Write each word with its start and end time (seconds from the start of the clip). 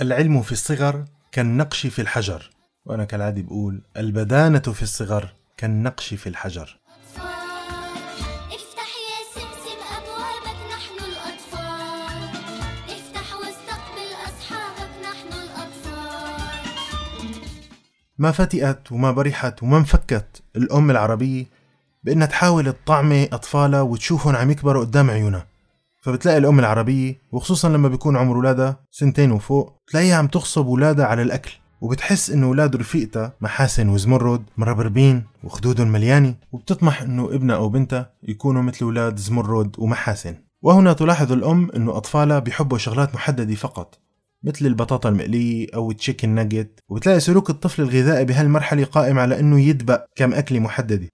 العلم 0.00 0.42
في 0.42 0.52
الصغر 0.52 1.04
كالنقش 1.32 1.86
في 1.86 2.02
الحجر. 2.02 2.50
وأنا 2.84 3.04
كالعادة 3.04 3.42
بقول 3.42 3.82
البدانة 3.96 4.58
في 4.58 4.82
الصغر 4.82 5.28
كالنقش 5.56 6.14
في 6.14 6.28
الحجر. 6.28 6.78
ما 18.18 18.32
فتئت 18.32 18.92
وما 18.92 19.12
برحت 19.12 19.62
وما 19.62 19.78
انفكت 19.78 20.42
الأم 20.56 20.90
العربية 20.90 21.46
بإنها 22.04 22.26
تحاول 22.26 22.72
تطعمي 22.72 23.24
أطفالها 23.24 23.82
وتشوفهم 23.82 24.36
عم 24.36 24.50
يكبروا 24.50 24.84
قدام 24.84 25.10
عيونها. 25.10 25.46
فبتلاقي 26.00 26.38
الأم 26.38 26.58
العربية 26.58 27.20
وخصوصا 27.32 27.68
لما 27.68 27.88
بيكون 27.88 28.16
عمر 28.16 28.36
ولادها 28.36 28.80
سنتين 28.90 29.32
وفوق 29.32 29.76
تلاقيها 29.86 30.16
عم 30.16 30.26
تغصب 30.26 30.66
ولادها 30.66 31.06
على 31.06 31.22
الأكل 31.22 31.52
وبتحس 31.80 32.30
إنه 32.30 32.50
ولاد 32.50 32.76
رفيقتها 32.76 33.32
محاسن 33.40 33.88
وزمرد 33.88 34.42
مربربين 34.56 35.24
وخدودهم 35.44 35.88
مليانة 35.88 36.34
وبتطمح 36.52 37.02
إنه 37.02 37.24
ابنها 37.24 37.56
أو 37.56 37.68
بنتها 37.68 38.12
يكونوا 38.22 38.62
مثل 38.62 38.84
ولاد 38.84 39.16
زمرد 39.16 39.76
ومحاسن. 39.78 40.34
وهنا 40.62 40.92
تلاحظ 40.92 41.32
الأم 41.32 41.70
إنه 41.76 41.96
أطفالها 41.96 42.38
بيحبوا 42.38 42.78
شغلات 42.78 43.14
محددة 43.14 43.54
فقط 43.54 43.98
مثل 44.44 44.66
البطاطا 44.66 45.08
المقلية 45.08 45.66
أو 45.74 45.90
التشيكن 45.90 46.28
ناجت 46.28 46.80
وبتلاقي 46.88 47.20
سلوك 47.20 47.50
الطفل 47.50 47.82
الغذائي 47.82 48.24
بهالمرحلة 48.24 48.84
قائم 48.84 49.18
على 49.18 49.40
إنه 49.40 49.60
يدبق 49.60 50.04
كم 50.16 50.34
أكلة 50.34 50.58
محددة. 50.58 51.08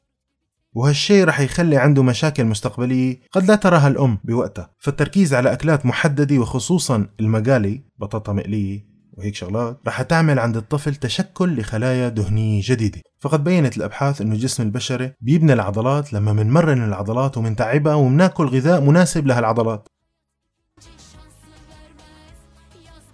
وهالشيء 0.75 1.25
رح 1.25 1.41
يخلي 1.41 1.77
عنده 1.77 2.03
مشاكل 2.03 2.45
مستقبلية. 2.45 3.21
قد 3.33 3.49
لا 3.49 3.55
تراها 3.55 3.89
الأم 3.89 4.19
بوقتها. 4.25 4.71
فالتركيز 4.79 5.35
على 5.35 5.53
أكلات 5.53 5.87
محددة 5.87 6.39
وخصوصا 6.39 7.07
المقالي 7.21 7.83
بطاطا 7.99 8.33
مقلية 8.33 8.87
وهيك 9.13 9.35
شغلات 9.35 9.81
رح 9.87 10.03
تعمل 10.03 10.39
عند 10.39 10.57
الطفل 10.57 10.95
تشكل 10.95 11.61
لخلايا 11.61 12.09
دهنية 12.09 12.61
جديدة. 12.65 13.01
فقد 13.21 13.45
بينت 13.45 13.77
الأبحاث 13.77 14.21
أنه 14.21 14.35
الجسم 14.35 14.63
البشري 14.63 15.13
بيبني 15.21 15.53
العضلات 15.53 16.13
لما 16.13 16.33
منمرن 16.33 16.85
العضلات 16.85 17.37
ومنتعبها 17.39 17.95
ومناكل 17.95 18.47
غذاء 18.47 18.81
مناسب 18.81 19.27
لهالعضلات. 19.27 19.89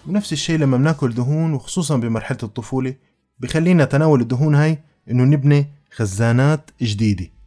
ونفس 0.08 0.32
الشيء 0.32 0.58
لما 0.58 0.76
بناكل 0.76 1.14
دهون 1.14 1.52
وخصوصا 1.52 1.96
بمرحلة 1.96 2.38
الطفولة 2.42 2.94
بخلينا 3.38 3.84
تناول 3.84 4.20
الدهون 4.20 4.54
هاي 4.54 4.78
إنه 5.10 5.24
نبني 5.24 5.66
خزانات 5.90 6.70
جديدة. 6.82 7.39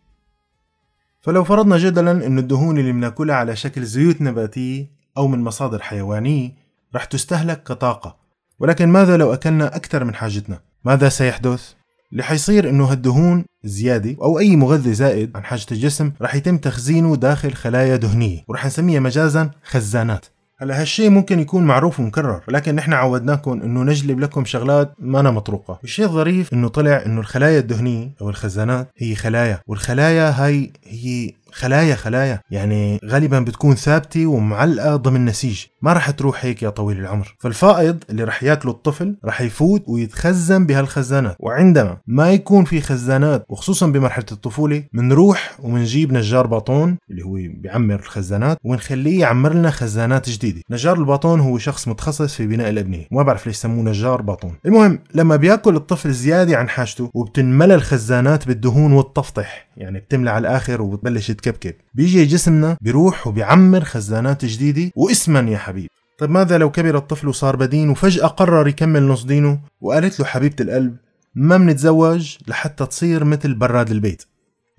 فلو 1.23 1.43
فرضنا 1.43 1.77
جدلا 1.77 2.11
انه 2.11 2.41
الدهون 2.41 2.77
اللي 2.77 2.91
بنأكلها 2.91 3.35
على 3.35 3.55
شكل 3.55 3.83
زيوت 3.83 4.21
نباتية 4.21 4.91
أو 5.17 5.27
من 5.27 5.39
مصادر 5.39 5.81
حيوانية 5.81 6.51
رح 6.95 7.05
تستهلك 7.05 7.63
كطاقة 7.63 8.17
ولكن 8.59 8.89
ماذا 8.89 9.17
لو 9.17 9.33
أكلنا 9.33 9.75
أكثر 9.75 10.03
من 10.03 10.15
حاجتنا؟ 10.15 10.59
ماذا 10.85 11.09
سيحدث؟ 11.09 11.73
اللي 12.11 12.23
حيصير 12.23 12.69
إنه 12.69 12.85
هالدهون 12.85 13.45
زيادة 13.63 14.15
أو 14.21 14.39
أي 14.39 14.55
مغذي 14.55 14.93
زائد 14.93 15.31
عن 15.35 15.43
حاجة 15.43 15.65
الجسم 15.71 16.11
رح 16.21 16.35
يتم 16.35 16.57
تخزينه 16.57 17.15
داخل 17.15 17.53
خلايا 17.53 17.95
دهنية 17.95 18.43
ورح 18.47 18.65
نسميها 18.65 18.99
مجازا 18.99 19.51
خزانات 19.63 20.25
هلا 20.63 20.81
هالشيء 20.81 21.09
ممكن 21.09 21.39
يكون 21.39 21.63
معروف 21.63 21.99
ومكرر 21.99 22.41
ولكن 22.47 22.75
نحن 22.75 22.93
عودناكم 22.93 23.61
إنه 23.61 23.83
نجلب 23.83 24.19
لكم 24.19 24.45
شغلات 24.45 24.93
ما 24.99 25.19
أنا 25.19 25.31
مطروقة. 25.31 25.79
الشيء 25.83 26.05
الظريف 26.05 26.53
إنه 26.53 26.67
طلع 26.67 27.03
إنه 27.05 27.19
الخلايا 27.19 27.59
الدهنية 27.59 28.09
أو 28.21 28.29
الخزانات 28.29 28.89
هي 28.97 29.15
خلايا 29.15 29.59
والخلايا 29.67 30.29
هاي 30.29 30.71
هي 30.85 31.31
خلايا 31.51 31.95
خلايا. 31.95 32.39
يعني 32.51 32.99
غالبا 33.05 33.39
بتكون 33.39 33.75
ثابتة 33.75 34.25
ومعلقة 34.25 34.95
ضمن 34.95 35.25
نسيج 35.25 35.65
ما 35.83 35.93
رح 35.93 36.09
تروح 36.09 36.45
هيك 36.45 36.63
يا 36.63 36.69
طويل 36.69 36.99
العمر. 36.99 37.35
فالفائض 37.39 38.03
اللي 38.09 38.23
رح 38.23 38.43
ياكله 38.43 38.71
الطفل 38.71 39.15
رح 39.25 39.41
يفوت 39.41 39.83
ويتخزن 39.87 40.65
بهالخزانات. 40.65 41.35
وعندما 41.39 41.97
ما 42.07 42.31
يكون 42.31 42.65
في 42.65 42.81
خزانات 42.81 43.45
وخصوصا 43.49 43.87
بمرحلة 43.87 44.25
الطفولة 44.31 44.83
منروح 44.93 45.57
ومنجيب 45.63 46.13
نجار 46.13 46.47
باطون 46.47 46.97
اللي 47.11 47.23
هو 47.25 47.33
بيعمر 47.33 47.95
الخزانات 47.99 48.57
ونخليه 48.63 49.19
يعمر 49.19 49.53
لنا 49.53 49.69
خزانات 49.69 50.29
جديدة. 50.29 50.61
نجار 50.69 50.97
الباطون 50.97 51.39
هو 51.39 51.57
شخص 51.57 51.87
متخصص 51.87 52.35
في 52.35 52.47
بناء 52.47 52.69
الأبنية. 52.69 53.07
وما 53.11 53.23
بعرف 53.23 53.47
ليش 53.47 53.55
سموه 53.55 53.83
نجار 53.85 54.21
باطون. 54.21 54.53
المهم 54.65 54.99
لما 55.15 55.35
بياكل 55.35 55.75
الطفل 55.75 56.11
زيادة 56.11 56.57
عن 56.57 56.69
حاجته 56.69 57.11
وبتنملى 57.13 57.75
الخزانات 57.75 58.47
بالدهون 58.47 58.93
والتفطح 58.93 59.67
يعني 59.77 59.99
بتملى 59.99 60.29
على 60.29 60.47
الآخر 60.47 60.81
وبتبلش 60.81 61.31
تكبكب. 61.31 61.73
بيجي 61.93 62.25
جسمنا 62.25 62.77
بيروح 62.81 63.27
وبيعمر 63.27 63.83
خزانات 63.83 64.45
جديدة 64.45 64.91
واسما 64.95 65.39
يا 65.51 65.57
حبيب. 65.73 65.89
طيب 66.17 66.29
ماذا 66.29 66.57
لو 66.57 66.71
كبر 66.71 66.97
الطفل 66.97 67.27
وصار 67.27 67.55
بدين 67.55 67.89
وفجأة 67.89 68.27
قرر 68.27 68.67
يكمل 68.67 69.03
نص 69.03 69.23
دينه 69.23 69.59
وقالت 69.81 70.19
له 70.19 70.25
حبيبة 70.25 70.55
القلب 70.59 70.95
ما 71.35 71.57
منتزوج 71.57 72.37
لحتى 72.47 72.85
تصير 72.85 73.23
مثل 73.23 73.53
براد 73.53 73.91
البيت. 73.91 74.23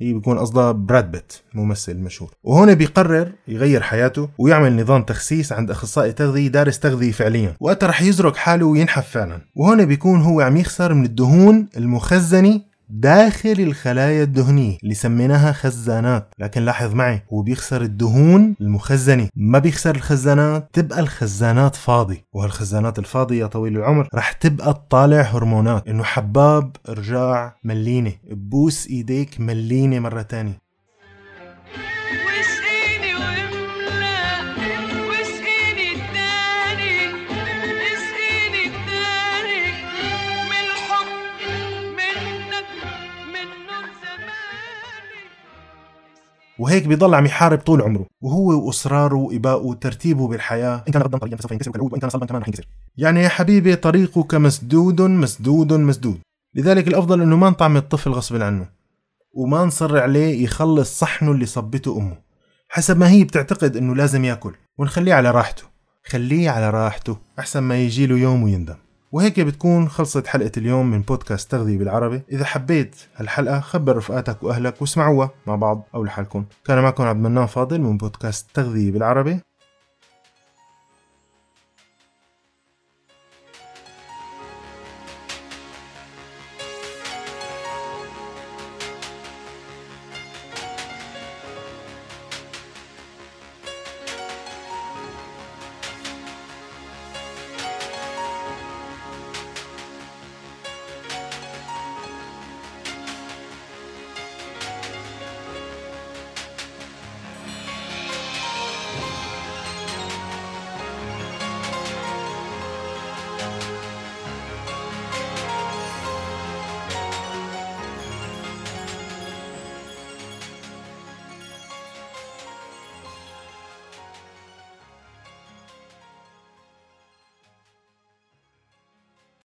هي 0.01 0.13
بيكون 0.13 0.39
قصدها 0.39 0.73
براد 0.73 1.11
بيت 1.11 1.33
ممثل 1.55 1.97
مشهور. 1.97 2.31
وهون 2.45 2.75
بيقرر 2.75 3.33
يغير 3.49 3.83
حياته 3.83 4.29
ويعمل 4.39 4.83
نظام 4.83 5.03
تخسيس 5.03 5.53
عند 5.53 5.71
أخصائي 5.71 6.13
تغذية 6.13 6.49
دارس 6.49 6.79
تغذية 6.79 7.13
فعليا. 7.13 7.57
وقتها 7.61 7.87
رح 7.87 8.03
يزرق 8.03 8.37
حاله 8.37 8.67
وينحف 8.67 9.11
فعلا. 9.11 9.41
وهون 9.55 9.87
بيكون 9.87 10.23
هو 10.23 10.41
عم 10.41 10.57
يخسر 10.57 10.95
من 10.95 11.05
الدهون 11.05 11.69
المخزنة 11.77 12.61
داخل 12.97 13.55
الخلايا 13.59 14.23
الدهنية 14.23 14.79
اللي 14.83 14.95
سميناها 14.95 15.53
خزانات. 15.53 16.35
لكن 16.39 16.63
لاحظ 16.65 16.95
معي 16.95 17.23
هو 17.33 17.43
بيخسر 17.43 17.83
الدهون 17.83 18.57
المخزنة. 18.61 19.29
ما 19.37 19.59
بيخسر 19.59 19.95
الخزانات 19.95 20.69
تبقى 20.73 21.01
الخزانات 21.01 21.77
فاضي 21.77 22.25
وهالخزانات 22.33 22.99
الفاضية 22.99 23.41
يا 23.41 23.47
طويل 23.47 23.77
العمر 23.77 24.09
رح 24.15 24.33
تبقى 24.33 24.75
تطالع 24.75 25.21
هرمونات. 25.21 25.89
إنه 25.89 26.03
حباب 26.03 26.77
ارجاع 26.89 27.57
ملينة. 27.65 28.13
بوس 28.31 28.87
إيديك 28.87 29.41
ملينة 29.41 29.99
مرة 29.99 30.23
تانية. 30.23 30.64
وهيك 46.65 46.87
بيضل 46.87 47.15
عم 47.15 47.27
يحارب 47.27 47.59
طول 47.59 47.83
عمره. 47.83 48.07
وهو 48.21 48.67
وأصراره 48.67 49.15
وابائه 49.15 49.55
وترتيبه 49.55 50.29
بالحياة. 50.29 50.85
إن 50.89 50.93
كان 50.93 51.03
غدا 51.03 51.19
طريقا 51.19 51.37
فسوف 51.37 51.53
ينكسر 51.53 51.83
وإن 51.83 52.01
كان 52.01 52.11
صلبا 52.11 52.27
كمان 52.27 52.43
رح 52.43 52.49
ينكسر. 52.49 52.67
يعني 52.97 53.23
يا 53.23 53.29
حبيبي 53.29 53.77
طريقك 53.77 54.35
مسدود 54.35 55.03
مسدود 55.03 55.73
مسدود. 55.73 56.19
لذلك 56.55 56.89
الأفضل 56.89 57.23
إنه 57.23 57.37
ما 57.37 57.51
نطعم 57.51 57.77
الطفل 57.77 58.11
غصب 58.11 58.43
عنه. 58.43 58.67
وما 59.33 59.65
نصر 59.65 59.99
عليه 59.99 60.45
يخلص 60.45 60.99
صحنه 60.99 61.33
اللي 61.33 61.47
صبته 61.47 61.99
أمه. 61.99 62.17
حسب 62.69 62.99
ما 62.99 63.11
هي 63.11 63.25
بتعتقد 63.25 63.77
إنه 63.77 63.95
لازم 63.95 64.25
يأكل. 64.25 64.55
ونخليه 64.79 65.15
على 65.15 65.31
راحته. 65.31 65.63
خليه 66.07 66.51
على 66.51 66.71
راحته 66.71 67.17
أحسن 67.39 67.61
ما 67.61 67.79
يجي 67.79 68.07
له 68.07 68.19
يوم 68.19 68.43
ويندم. 68.43 68.77
وهيك 69.15 69.41
بتكون 69.41 69.89
خلصت 69.89 70.27
حلقة 70.27 70.53
اليوم 70.57 70.91
من 70.91 71.03
بودكاست 71.03 71.51
تغذية 71.51 71.79
بالعربي. 71.79 72.23
إذا 72.33 72.45
حبيت 72.45 72.97
هالحلقة 73.17 73.61
خبر 73.61 73.97
رفقاتك 73.97 74.43
وأهلك 74.43 74.81
واسمعوها 74.81 75.31
مع 75.47 75.57
بعض 75.57 75.89
أو 75.95 76.05
لحالكم. 76.05 76.45
كان 76.65 76.83
معكم 76.83 77.05
عبد 77.05 77.19
المنان 77.19 77.47
فاضل 77.47 77.81
من 77.81 77.97
بودكاست 77.97 78.47
تغذية 78.55 78.93
بالعربي. 78.93 79.41